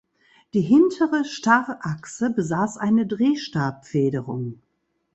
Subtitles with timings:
[0.55, 4.59] Die hintere Starrachse besaß eine Drehstabfederung.